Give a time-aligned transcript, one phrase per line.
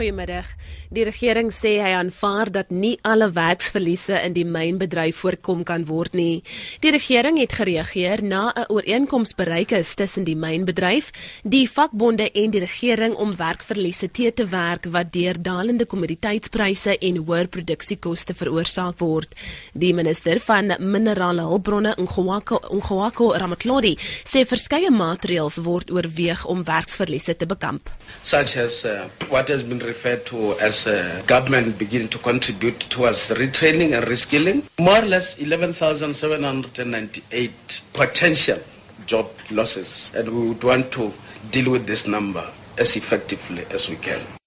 [0.00, 0.46] Goeiemiddag.
[0.88, 6.14] Die regering sê hy aanvaar dat nie alle werksverliese in die mynbedryf voorkom kan word
[6.16, 6.40] nie.
[6.80, 11.10] Die regering het gereageer na 'n ooreenkoms bereik is tussen die mynbedryf,
[11.44, 17.16] die vakbonde en die regering om werkverliese te te werk wat deur dalende kommoditeitspryse en
[17.16, 19.34] hoër produksiekoste veroorsaak word.
[19.74, 27.36] Die minister van minerale hulpbronne Ngwako Ngwako Ramatlodi sê verskeie maatreëls word oorweeg om werksverliese
[27.36, 27.90] te bekamp.
[28.22, 30.84] Such as uh, what has been referred to as
[31.26, 34.62] government begin to contribute towards retraining and reskilling.
[34.78, 38.58] More or less 11,798 potential
[39.06, 41.12] job losses, and we would want to
[41.50, 42.46] deal with this number
[42.78, 44.39] as effectively as we can.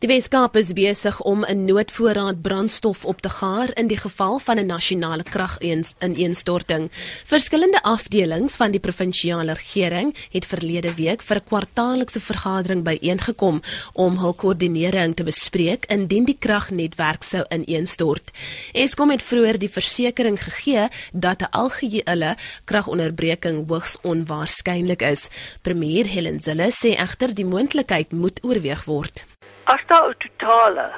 [0.00, 4.56] Die Weskaap is besig om 'n noodvoorraad brandstof op te gaar in die geval van
[4.58, 6.88] 'n nasionale kragineenstorting.
[7.24, 13.60] Verskillende afdelings van die provinsiale regering het verlede week vir 'n kwartaallikse vergadering byeengekom
[13.92, 18.30] om hul koördinering te bespreek indien die kragnetwerk sou ineenstort.
[18.72, 25.28] Eskom het vroeër die versekering gegee dat 'n algehele kragonderbreking hoogs onwaarskynlik is.
[25.62, 29.24] Premier Helen Zille sê egter die moontlikheid moet oorweeg word.
[29.74, 30.90] As daar 'n totale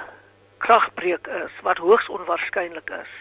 [0.58, 3.12] kragbreuk is wat hoogs onwaarskynlik is,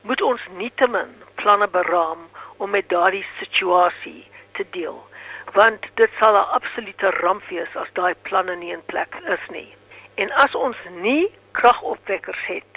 [0.00, 2.20] moet ons nietemin planne beraam
[2.56, 5.08] om met daardie situasie te deel.
[5.52, 9.76] Want dit sal 'n absolute ramp wees as daai planne nie in plek is nie.
[10.14, 12.74] En as ons nie kragopwekkers het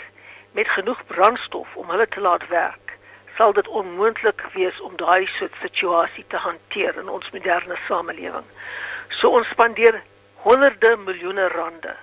[0.52, 2.98] met genoeg brandstof om hulle te laat werk,
[3.38, 8.48] sal dit onmoontlik wees om daai soort situasie te hanteer in ons moderne samelewing.
[9.09, 10.02] So ons spandeer
[10.36, 11.95] honderde miljoene rande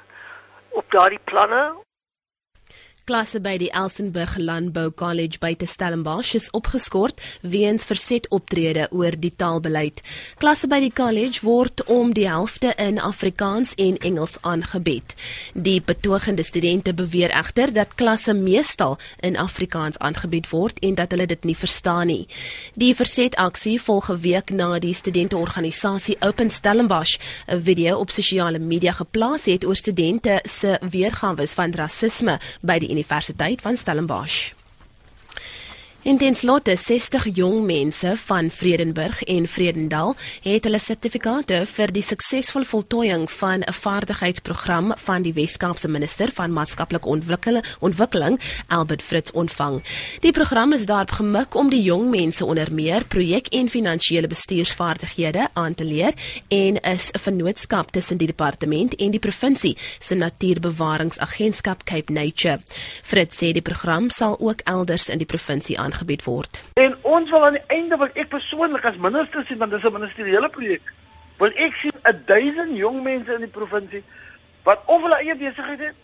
[0.74, 1.62] op daardie planne
[3.04, 9.12] Klasse by die Elsenburg Landbou College by te Stellenbosch is opgeskort weens verset optrede oor
[9.20, 10.00] die taalbeleid.
[10.40, 15.12] Klasse by die college word om die helfte in Afrikaans en Engels aangebied.
[15.52, 21.28] Die betogende studente beweer egter dat klasse meestal in Afrikaans aangebied word en dat hulle
[21.28, 22.24] dit nie verstaan nie.
[22.72, 27.18] Die versetaksie volg 'n week na die studenteorganisasie Open Stellenbosch
[27.52, 32.93] 'n video op sosiale media geplaas het oor studente se weergawe van rasisme by die
[32.94, 34.52] Universiteit van Stellenbosch.
[36.04, 42.02] En ten slotte 60 jong mense van Vredenburg en Vredendal het hulle sertifikate vir die
[42.04, 49.30] suksesvolle voltooiing van 'n vaardigheidsprogram van die Wes-Kaapse minister van maatskaplike ontwikkeling, ontwikkeling Albert Fritz
[49.30, 49.82] ontvang.
[50.20, 55.48] Die program is daarop gemik om die jong mense onder meer projek- en finansiële bestuursvaardighede
[55.52, 56.12] aan te leer
[56.48, 62.60] en is 'n vennootskap tussen die departement en die provinsie se natuurbewaringsagentskap Cape Nature.
[63.02, 66.64] Fritz sê die program sal ook elders in die provinsie aan aangebied word.
[66.74, 69.92] En ons wil aan die einde wil ek persoonlik as minister sien want dis 'n
[69.92, 70.92] ministeriële projek.
[71.38, 71.92] Wil ek sien
[72.26, 74.02] 1000 jong mense in die provinsie
[74.62, 75.94] wat of hulle eie besigheid het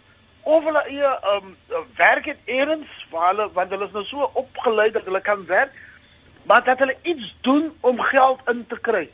[0.43, 1.57] of hulle eie um
[1.97, 5.73] werk het eers waar hulle want hulle is nou so opgelei dat hulle kan werk
[6.43, 9.11] maar dat hulle iets doen om geld in te kry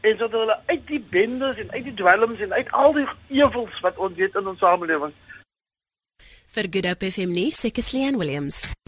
[0.00, 3.80] en sodat hulle uit die bendes en uit die dwelms en uit al die ewels
[3.80, 5.14] wat ons weet in ons samelewing
[6.56, 8.76] vir Good Hope FM nuus, Sekeslian Williams.